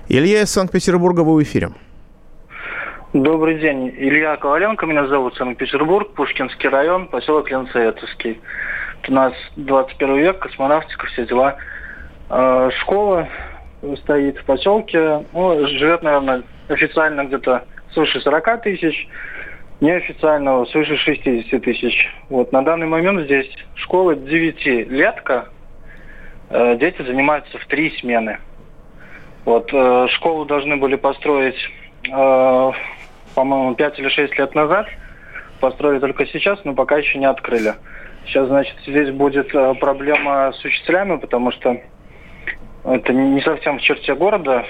[0.09, 1.71] Илья из Санкт-Петербурга, вы в эфире.
[3.23, 3.89] Добрый день.
[3.97, 8.41] Илья Коваленко, меня зовут Санкт-Петербург, Пушкинский район, поселок Ленцеетовский.
[9.09, 11.57] У нас 21 век, космонавтика, все дела.
[12.29, 13.27] А, школа
[14.03, 19.09] стоит в поселке, ну, живет, наверное, официально где-то свыше 40 тысяч,
[19.81, 22.15] неофициально свыше 60 тысяч.
[22.29, 25.49] Вот на данный момент здесь школа 9-летка,
[26.49, 28.39] Э, дети занимаются в три смены.
[29.45, 31.59] Вот э, школу должны были построить,
[32.09, 32.73] э,
[33.37, 34.89] по-моему, пять или шесть лет назад.
[35.61, 37.75] Построили только сейчас, но пока еще не открыли.
[38.25, 41.77] Сейчас, значит, здесь будет проблема с учителями, потому что
[42.85, 44.65] это не совсем в черте города,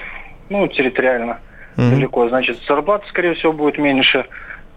[0.49, 1.39] ну, территориально
[1.77, 1.89] mm-hmm.
[1.91, 2.29] далеко.
[2.29, 4.25] Значит, зарплата, скорее всего, будет меньше.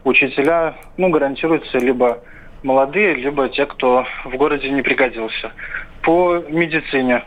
[0.05, 2.21] Учителя, ну, гарантируются либо
[2.63, 5.53] молодые, либо те, кто в городе не пригодился
[6.03, 7.25] по медицине.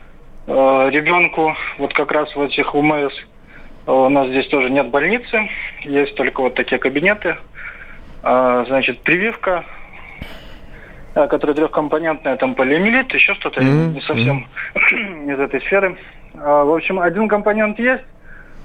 [0.47, 3.32] Э, ребенку вот как раз в этих УМС э,
[3.85, 5.49] у нас здесь тоже нет больницы,
[5.81, 7.37] есть только вот такие кабинеты.
[8.23, 9.65] Э, значит, прививка,
[11.13, 13.93] которая трехкомпонентная, там полиомиелит, еще что-то, mm-hmm.
[13.93, 15.33] не совсем mm-hmm.
[15.33, 15.97] из этой сферы.
[16.33, 18.03] В общем, один компонент есть,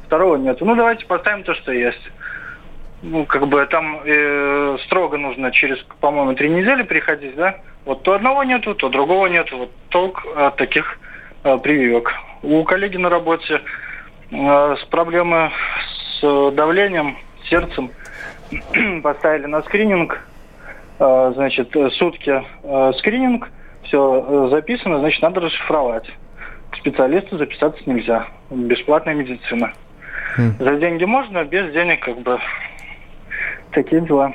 [0.06, 0.58] второго нет.
[0.60, 2.00] Ну, давайте поставим то, что есть.
[3.02, 7.56] Ну, как бы там э, строго нужно через, по-моему, три недели приходить, да?
[7.84, 9.56] Вот то одного нету, то другого нету.
[9.56, 10.98] Вот толк от таких
[11.44, 12.12] э, прививок.
[12.42, 13.60] У коллеги на работе э,
[14.30, 15.50] с проблемой
[16.20, 17.16] с давлением,
[17.48, 17.90] сердцем
[19.02, 20.20] поставили на скрининг,
[20.98, 23.48] э, значит, сутки э, скрининг,
[23.84, 26.10] все э, записано, значит, надо расшифровать.
[26.70, 28.26] К специалисту записаться нельзя.
[28.50, 29.72] Бесплатная медицина.
[30.36, 30.62] Mm.
[30.62, 32.38] За деньги можно, без денег как бы
[33.72, 34.32] такие дела.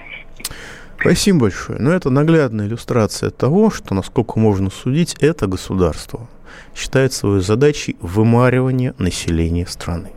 [1.00, 1.80] Спасибо большое.
[1.80, 6.28] Но это наглядная иллюстрация того, что, насколько можно судить, это государство
[6.76, 10.12] считает свою задачей вымаривание населения страны.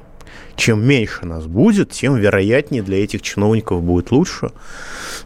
[0.57, 4.51] Чем меньше нас будет, тем вероятнее для этих чиновников будет лучше.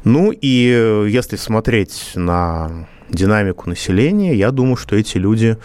[0.05, 5.57] Ну и э, если смотреть на динамику населения, я думаю, что эти люди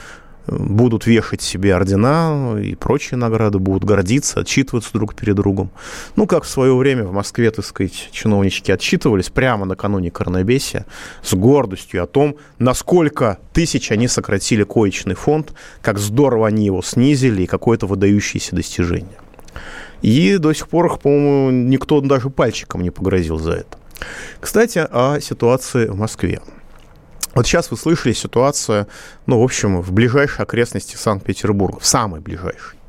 [0.47, 5.71] будут вешать себе ордена и прочие награды, будут гордиться, отчитываться друг перед другом.
[6.15, 10.85] Ну, как в свое время в Москве, так сказать, чиновнички отчитывались прямо накануне коронабесия
[11.23, 17.43] с гордостью о том, насколько тысяч они сократили коечный фонд, как здорово они его снизили
[17.43, 19.17] и какое-то выдающееся достижение.
[20.01, 23.77] И до сих пор, по-моему, никто даже пальчиком не погрозил за это.
[24.39, 26.41] Кстати, о ситуации в Москве.
[27.35, 28.87] Вот сейчас вы слышали ситуацию,
[29.25, 32.79] ну, в общем, в ближайшей окрестности Санкт-Петербурга, в самой ближайшей.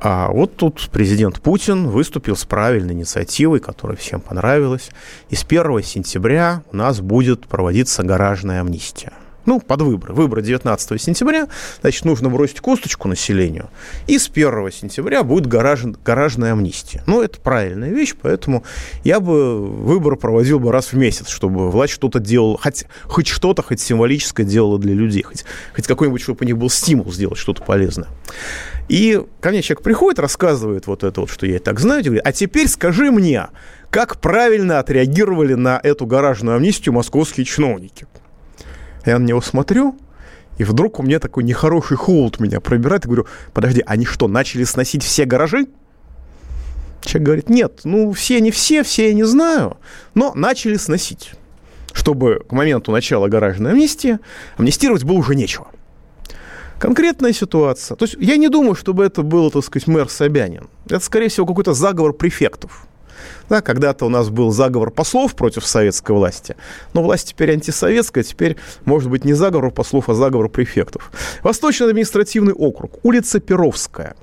[0.00, 4.90] А вот тут президент Путин выступил с правильной инициативой, которая всем понравилась.
[5.30, 9.14] И с 1 сентября у нас будет проводиться гаражная амнистия
[9.46, 10.14] ну, под выборы.
[10.14, 11.48] Выборы 19 сентября,
[11.80, 13.68] значит, нужно бросить косточку населению,
[14.06, 17.02] и с 1 сентября будет гараж, гаражная амнистия.
[17.06, 18.64] Ну, это правильная вещь, поэтому
[19.02, 23.62] я бы выборы проводил бы раз в месяц, чтобы власть что-то делала, хоть, хоть что-то,
[23.62, 27.62] хоть символическое делала для людей, хоть, хоть какой-нибудь, чтобы у них был стимул сделать что-то
[27.62, 28.08] полезное.
[28.88, 32.04] И ко мне человек приходит, рассказывает вот это вот, что я и так знаю, и
[32.04, 33.46] говорит, а теперь скажи мне,
[33.90, 38.06] как правильно отреагировали на эту гаражную амнистию московские чиновники?
[39.04, 39.96] Я на него смотрю,
[40.58, 43.04] и вдруг у меня такой нехороший холод меня пробирает.
[43.04, 45.66] И говорю, подожди, они что, начали сносить все гаражи?
[47.02, 49.76] Человек говорит, нет, ну все не все, все я не знаю,
[50.14, 51.32] но начали сносить.
[51.92, 54.18] Чтобы к моменту начала гаражной амнистии
[54.56, 55.68] амнистировать было уже нечего.
[56.78, 57.96] Конкретная ситуация.
[57.96, 60.68] То есть я не думаю, чтобы это был, так сказать, мэр Собянин.
[60.86, 62.86] Это, скорее всего, какой-то заговор префектов.
[63.48, 66.56] Да, когда-то у нас был заговор послов против советской власти,
[66.92, 71.10] но власть теперь антисоветская, теперь может быть не заговор послов, а заговор префектов.
[71.42, 74.14] Восточный административный округ, улица Перовская.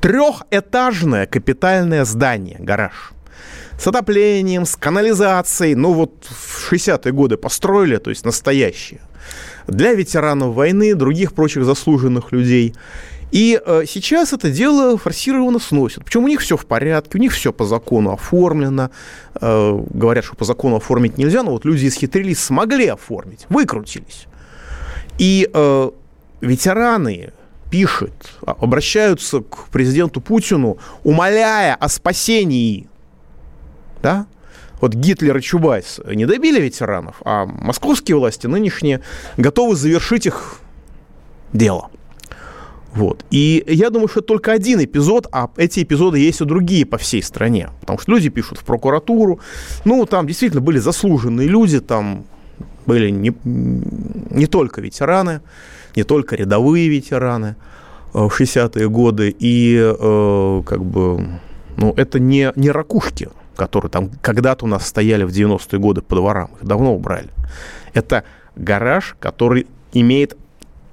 [0.00, 3.12] Трехэтажное капитальное здание, гараж
[3.78, 9.00] с отоплением, с канализацией, ну вот в 60-е годы построили, то есть настоящие,
[9.66, 12.74] для ветеранов войны, других прочих заслуженных людей.
[13.32, 16.04] И э, сейчас это дело форсированно сносят.
[16.04, 18.90] Причем у них все в порядке, у них все по закону оформлено.
[19.40, 24.26] Э, говорят, что по закону оформить нельзя, но вот люди исхитрились, смогли оформить, выкрутились.
[25.18, 25.90] И э,
[26.40, 27.32] ветераны
[27.70, 28.12] пишут,
[28.42, 32.88] а, обращаются к президенту Путину, умоляя о спасении.
[34.02, 34.26] Да?
[34.80, 39.00] Вот Гитлер и Чубайс не добили ветеранов, а московские власти нынешние
[39.36, 40.60] готовы завершить их
[41.52, 41.90] дело.
[42.96, 43.26] Вот.
[43.30, 46.96] И я думаю, что это только один эпизод, а эти эпизоды есть и другие по
[46.96, 47.68] всей стране.
[47.80, 49.38] Потому что люди пишут в прокуратуру.
[49.84, 52.24] Ну, там действительно были заслуженные люди, там
[52.86, 55.42] были не, не только ветераны,
[55.94, 57.56] не только рядовые ветераны
[58.14, 59.36] э, в 60-е годы.
[59.38, 61.40] И э, как бы,
[61.76, 66.16] ну, это не, не ракушки, которые там когда-то у нас стояли в 90-е годы по
[66.16, 66.50] дворам.
[66.60, 67.28] Их давно убрали.
[67.92, 70.36] Это гараж, который имеет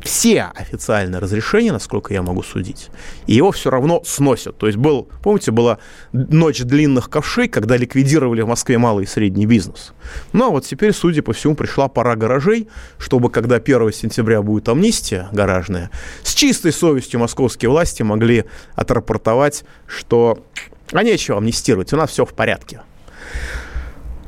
[0.04, 2.90] все официальные разрешения, насколько я могу судить,
[3.28, 4.58] и его все равно сносят.
[4.58, 5.80] То есть был, помните, была
[6.12, 9.94] ночь длинных ковшей, когда ликвидировали в Москве малый и средний бизнес.
[10.34, 14.68] Ну а вот теперь, судя по всему, пришла пора гаражей, чтобы когда 1 сентября будет
[14.70, 15.90] амнистия гаражная,
[16.24, 20.44] с чистой совестью московские власти могли отрапортовать, что
[20.92, 22.82] а нечего амнистировать, у нас все в порядке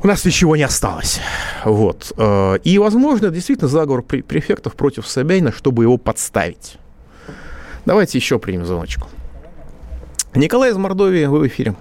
[0.06, 1.20] у нас ничего не осталось.
[1.64, 2.12] Вот.
[2.16, 6.76] Э, и, возможно, действительно заговор префектов против Собянина, чтобы его подставить.
[7.86, 9.08] Давайте еще примем звоночку.
[10.32, 11.74] Николай из Мордовии, вы в эфире.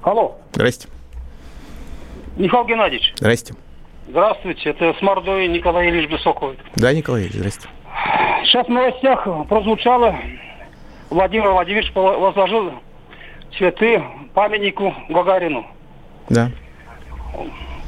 [0.00, 0.38] Алло.
[0.54, 0.88] Здрасте.
[2.36, 3.12] Михаил Геннадьевич.
[3.16, 3.54] Здрасте.
[4.08, 6.56] Здравствуйте, это с Мордовии Николай Ильич Бесоков.
[6.76, 7.68] Да, Николай Ильич, здрасте.
[8.44, 10.16] Сейчас в новостях прозвучало,
[11.10, 12.72] Владимир Владимирович возложил
[13.58, 15.66] цветы памятнику Гагарину.
[16.30, 16.50] Да.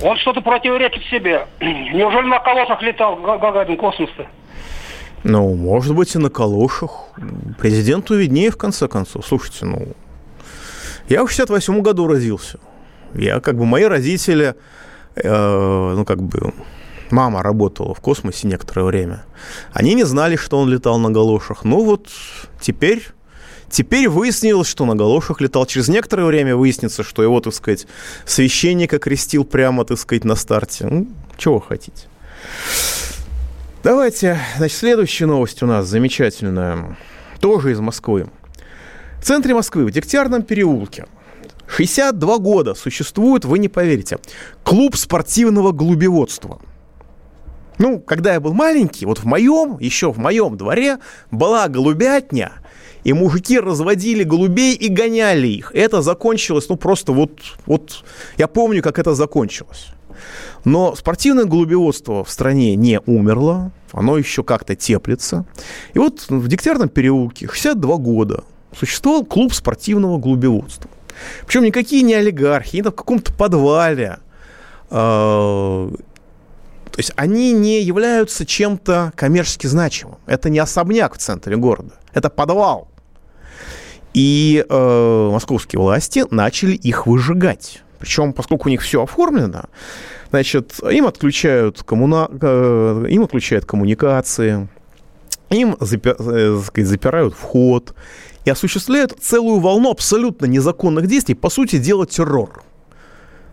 [0.02, 1.46] Он что-то противоречит себе.
[1.60, 4.26] Неужели на колосах летал Гагарин космос-то?
[5.22, 7.08] Ну, может быть, и на калошах.
[7.58, 9.26] Президенту виднее, в конце концов.
[9.26, 9.88] Слушайте, ну,
[11.08, 12.58] я в 68 году родился.
[13.14, 14.54] Я, как бы, мои родители,
[15.16, 16.54] э, ну, как бы,
[17.10, 19.24] мама работала в космосе некоторое время.
[19.74, 21.64] Они не знали, что он летал на галошах.
[21.64, 22.08] Ну, вот
[22.60, 23.08] теперь
[23.70, 25.64] Теперь выяснилось, что на галошах летал.
[25.64, 27.86] Через некоторое время выяснится, что его, так сказать,
[28.26, 30.86] священник окрестил прямо, так сказать, на старте.
[30.86, 31.06] Ну,
[31.38, 32.08] чего хотите.
[33.84, 36.98] Давайте, значит, следующая новость у нас замечательная.
[37.38, 38.26] Тоже из Москвы.
[39.20, 41.06] В центре Москвы, в Дегтярном переулке,
[41.68, 44.18] 62 года существует, вы не поверите,
[44.64, 46.60] клуб спортивного глубеводства.
[47.78, 50.98] Ну, когда я был маленький, вот в моем, еще в моем дворе
[51.30, 52.52] была голубятня–
[53.04, 55.72] и мужики разводили голубей и гоняли их.
[55.74, 58.04] Это закончилось, ну, просто вот, вот
[58.36, 59.88] я помню, как это закончилось.
[60.64, 65.46] Но спортивное голубеводство в стране не умерло, оно еще как-то теплится.
[65.94, 68.44] И вот в Дегтярном переулке 62 года
[68.78, 70.90] существовал клуб спортивного голубеводства.
[71.46, 74.18] Причем никакие не олигархи, не в каком-то подвале.
[76.92, 80.18] То есть они не являются чем-то коммерчески значимым.
[80.26, 82.88] Это не особняк в центре города, это подвал.
[84.12, 87.82] И э, московские власти начали их выжигать.
[88.00, 89.64] Причем, поскольку у них все оформлено,
[90.30, 92.28] значит, им отключают, коммуна...
[92.40, 94.68] Э, им отключают коммуникации,
[95.50, 96.14] им запи...
[96.18, 97.94] Э, запирают вход
[98.44, 102.62] и осуществляют целую волну абсолютно незаконных действий, по сути дела террор.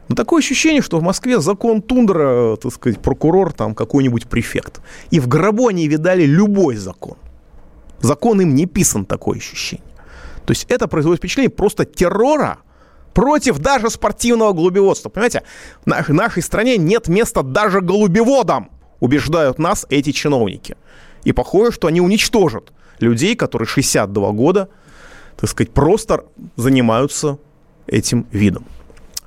[0.09, 4.81] Но такое ощущение, что в Москве закон тундра, так сказать, прокурор, там какой-нибудь префект.
[5.11, 7.17] И в гробу они видали любой закон.
[7.99, 9.85] Закон им не писан, такое ощущение.
[10.45, 12.59] То есть это производит впечатление просто террора
[13.13, 15.09] против даже спортивного голубеводства.
[15.09, 15.43] Понимаете,
[15.85, 20.77] в нашей стране нет места даже голубеводам, убеждают нас эти чиновники.
[21.23, 24.69] И похоже, что они уничтожат людей, которые 62 года,
[25.35, 27.39] так сказать, просто занимаются
[27.87, 28.65] этим видом.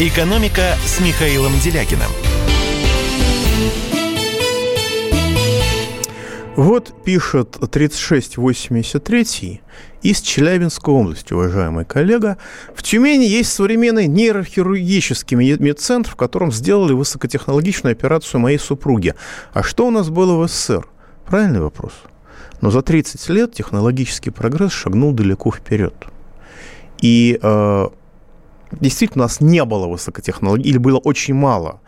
[0.00, 2.10] «Экономика» с Михаилом Делякиным.
[6.56, 9.60] Вот пишет 3683
[10.02, 12.38] из Челябинской области, уважаемый коллега.
[12.74, 19.14] В Тюмени есть современный нейрохирургический медцентр, в котором сделали высокотехнологичную операцию моей супруги.
[19.52, 20.88] А что у нас было в СССР?
[21.24, 21.92] Правильный вопрос.
[22.60, 25.94] Но за 30 лет технологический прогресс шагнул далеко вперед.
[27.00, 27.88] И э,
[28.72, 31.80] действительно у нас не было высокотехнологичного, или было очень мало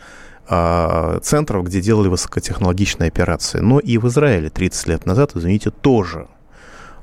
[0.48, 3.60] э, центров, где делали высокотехнологичные операции.
[3.60, 6.28] Но и в Израиле 30 лет назад, извините, тоже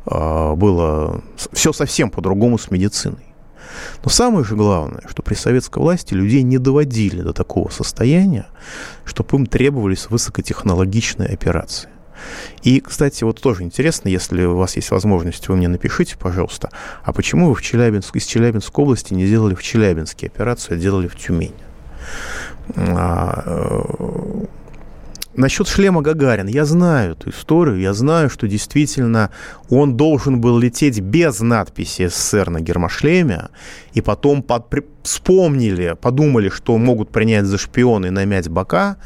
[0.06, 1.22] э, было
[1.52, 3.34] все совсем по-другому с медициной.
[4.04, 8.48] Но самое же главное, что при советской власти людей не доводили до такого состояния,
[9.06, 11.90] чтобы им требовались высокотехнологичные операции.
[12.62, 16.70] И, кстати, вот тоже интересно, если у вас есть возможность, вы мне напишите, пожалуйста,
[17.04, 21.08] а почему вы в Челябинск, из Челябинской области не делали в Челябинске операцию, а делали
[21.08, 21.54] в Тюмени?
[25.36, 26.46] Насчет шлема Гагарин.
[26.46, 27.80] Я знаю эту историю.
[27.80, 29.32] Я знаю, что действительно
[29.68, 33.50] он должен был лететь без надписи СССР на гермошлеме.
[33.94, 34.68] И потом под,
[35.02, 38.98] вспомнили, подумали, что могут принять за шпиона и намять бока,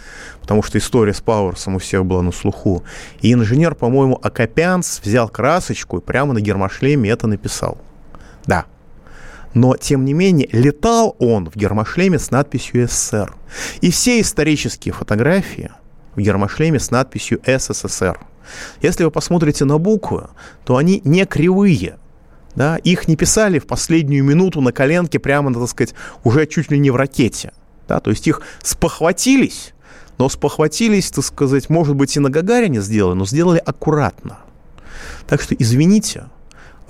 [0.42, 2.84] потому что история с Пауэрсом у всех была на слуху.
[3.22, 7.78] И инженер, по-моему, Акопянц взял красочку и прямо на гермошлеме это написал.
[8.46, 8.66] Да.
[9.54, 13.34] Но, тем не менее, летал он в гермошлеме с надписью СССР.
[13.80, 15.72] И все исторические фотографии–
[16.18, 18.20] в гермошлеме с надписью «СССР».
[18.82, 20.28] Если вы посмотрите на буквы,
[20.66, 21.98] то они не кривые.
[22.56, 22.78] Да?
[22.78, 25.94] Их не писали в последнюю минуту на коленке прямо, так сказать,
[26.24, 27.52] уже чуть ли не в ракете.
[27.88, 28.00] Да?
[28.00, 29.74] То есть их спохватились,
[30.18, 34.40] но спохватились, так сказать, может быть, и на Гагарине сделали, но сделали аккуратно.
[35.28, 36.26] Так что, извините,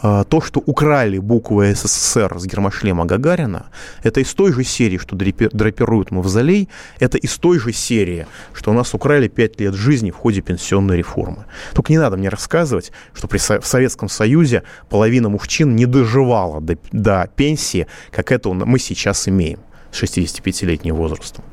[0.02, 3.68] то, что украли буквы СССР с гермошлема Гагарина,
[4.04, 6.70] это из той же серии, что драпируют мавзолей,
[7.00, 10.98] это из той же серии, что у нас украли пять лет жизни в ходе пенсионной
[10.98, 11.46] реформы.
[11.74, 16.78] Только не надо мне рассказывать, что при, в Советском Союзе половина мужчин не доживала до,
[16.92, 19.60] до пенсии, как это мы сейчас имеем
[19.92, 21.44] с 65-летним возрастом.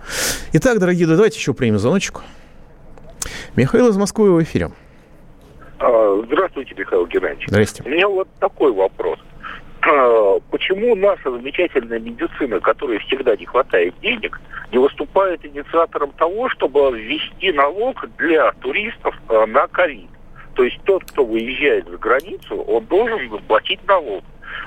[0.53, 2.22] Итак, дорогие, давайте еще примем звоночек.
[3.57, 4.70] Михаил из Москвы в эфире.
[5.87, 7.47] А, здравствуйте, Михаил Геннадьевич.
[7.49, 7.91] Здравствуйте.
[7.91, 9.18] У меня вот такой вопрос.
[9.82, 14.41] А, почему наша замечательная медицина, которой всегда не хватает денег,
[14.72, 20.09] не выступает инициатором того, чтобы ввести налог для туристов а, на ковид?
[20.55, 24.24] То есть тот, кто выезжает за границу, он должен платить налог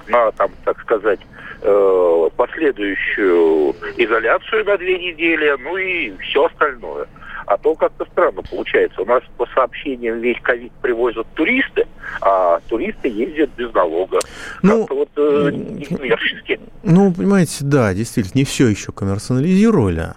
[0.08, 1.22] на, там, так сказать,
[1.62, 7.08] э, последующую изоляцию на две недели, ну и все остальное.
[7.48, 9.02] А то как-то странно получается.
[9.02, 11.88] У нас по сообщениям весь ковид привозят туристы,
[12.22, 14.20] а туристы ездят без налога.
[14.62, 16.60] Ну, вот э, некоммерчески.
[16.84, 20.10] Ну, понимаете, да, действительно, не все еще коммерциализировали,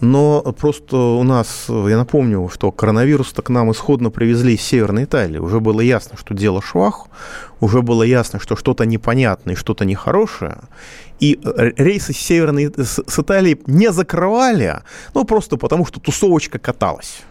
[0.00, 5.38] но просто у нас, я напомню, что коронавирус-то к нам исходно привезли из Северной Италии.
[5.38, 7.06] Уже было ясно, что дело швах,
[7.60, 10.58] уже было ясно, что что-то непонятное что-то нехорошее.
[11.18, 14.80] И э, рейсы с Северной с, с Италии не закрывали,
[15.14, 17.22] ну, просто потому что тусовочка каталась.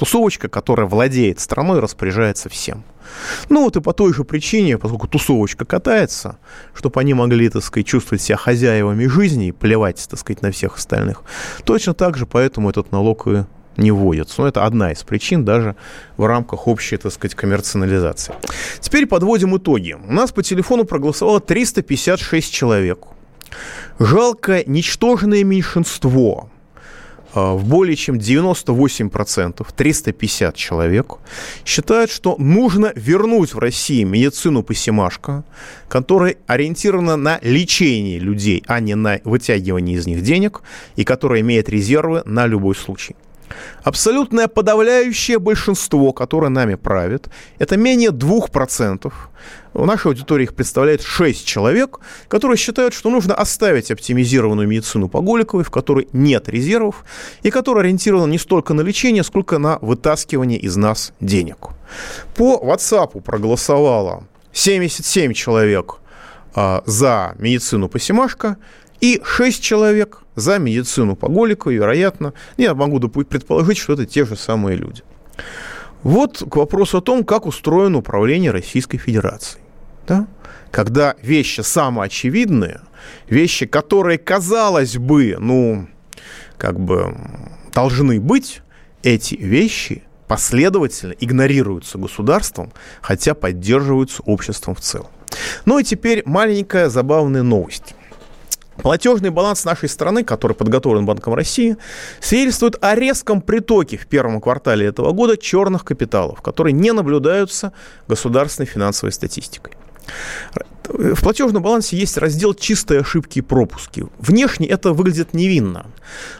[0.00, 2.84] Тусовочка, которая владеет страной, распоряжается всем.
[3.50, 6.38] Ну вот и по той же причине, поскольку тусовочка катается,
[6.72, 10.78] чтобы они могли, так сказать, чувствовать себя хозяевами жизни и плевать, так сказать, на всех
[10.78, 11.22] остальных,
[11.64, 13.44] точно так же поэтому этот налог и
[13.76, 14.40] не вводится.
[14.40, 15.76] Но это одна из причин даже
[16.16, 18.32] в рамках общей, так сказать, коммерциализации.
[18.80, 19.98] Теперь подводим итоги.
[20.02, 23.00] У нас по телефону проголосовало 356 человек.
[23.98, 26.48] Жалко ничтожное меньшинство
[27.34, 31.14] в более чем 98%, 350 человек,
[31.64, 35.44] считают, что нужно вернуть в России медицину посимашка,
[35.88, 40.62] которая ориентирована на лечение людей, а не на вытягивание из них денег,
[40.96, 43.16] и которая имеет резервы на любой случай.
[43.82, 47.28] Абсолютное подавляющее большинство, которое нами правит,
[47.58, 49.12] это менее 2%.
[49.72, 55.20] В нашей аудитории их представляет 6 человек, которые считают, что нужно оставить оптимизированную медицину по
[55.20, 57.04] Голиковой, в которой нет резервов,
[57.42, 61.68] и которая ориентирована не столько на лечение, сколько на вытаскивание из нас денег.
[62.36, 65.96] По WhatsApp проголосовало 77 человек
[66.54, 68.56] а, за медицину Посимашка
[69.00, 74.36] и 6 человек за медицину по Голику, вероятно, я могу предположить, что это те же
[74.36, 75.02] самые люди.
[76.02, 79.62] Вот к вопросу о том, как устроено управление Российской Федерацией.
[80.06, 80.26] Да?
[80.70, 82.80] Когда вещи самоочевидные,
[83.28, 85.88] вещи, которые, казалось бы, ну,
[86.56, 87.16] как бы
[87.74, 88.62] должны быть,
[89.02, 95.08] эти вещи последовательно игнорируются государством, хотя поддерживаются обществом в целом.
[95.64, 97.94] Ну и теперь маленькая забавная новость.
[98.82, 101.76] Платежный баланс нашей страны, который подготовлен Банком России,
[102.20, 107.72] свидетельствует о резком притоке в первом квартале этого года черных капиталов, которые не наблюдаются
[108.08, 109.74] государственной финансовой статистикой.
[110.92, 114.06] В платежном балансе есть раздел «Чистые ошибки и пропуски».
[114.18, 115.86] Внешне это выглядит невинно,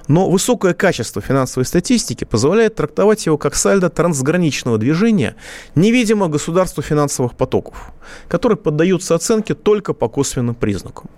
[0.08, 5.36] но высокое качество финансовой статистики позволяет трактовать его как сальдо трансграничного движения
[5.76, 7.92] невидимо государству финансовых потоков,
[8.28, 11.10] которые поддаются оценке только по косвенным признакам.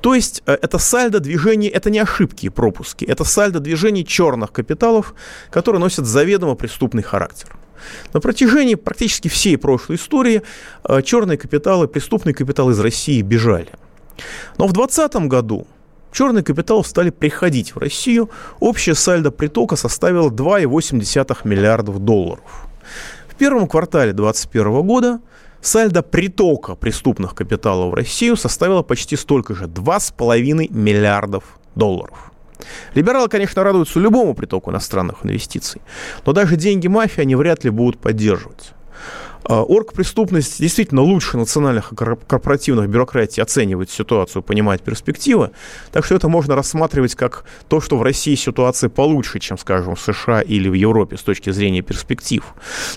[0.00, 4.52] То есть э, это сальдо движений, это не ошибки и пропуски, это сальдо движений черных
[4.52, 5.14] капиталов,
[5.50, 7.56] которые носят заведомо преступный характер.
[8.12, 10.42] На протяжении практически всей прошлой истории
[10.88, 13.70] э, черные капиталы, преступные капиталы из России бежали.
[14.58, 15.66] Но в 2020 году
[16.12, 18.30] черные капиталы стали приходить в Россию.
[18.60, 22.68] Общая сальдо притока составила 2,8 миллиардов долларов.
[23.28, 25.20] В первом квартале 2021 года
[25.60, 31.44] сальдо притока преступных капиталов в Россию составило почти столько же– 2,5 миллиардов
[31.74, 32.33] долларов.
[32.94, 35.80] Либералы, конечно, радуются любому притоку иностранных инвестиций,
[36.24, 38.72] но даже деньги мафии они вряд ли будут поддерживать.
[39.46, 41.92] А, оргпреступность действительно лучше национальных
[42.26, 45.50] корпоративных бюрократий оценивает ситуацию, понимает перспективы.
[45.92, 50.00] Так что это можно рассматривать как то, что в России ситуация получше, чем, скажем, в
[50.00, 52.42] США или в Европе с точки зрения перспектив.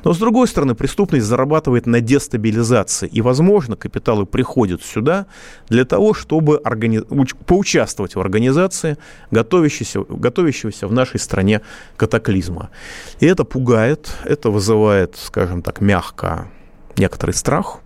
[0.05, 3.07] Но, с другой стороны, преступность зарабатывает на дестабилизации.
[3.07, 5.25] И, возможно, капиталы приходят сюда
[5.69, 7.01] для того, чтобы органи...
[7.45, 8.97] поучаствовать в организации
[9.31, 11.61] готовящегося, готовящегося в нашей стране
[11.97, 12.69] катаклизма.
[13.19, 16.36] И это пугает, это вызывает, скажем так, мягко
[16.97, 17.79] некоторый страх,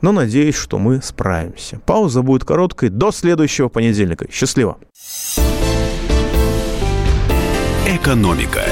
[0.00, 1.80] но надеюсь, что мы справимся.
[1.86, 4.26] Пауза будет короткой до следующего понедельника.
[4.30, 4.78] Счастливо!
[7.86, 8.62] Экономика.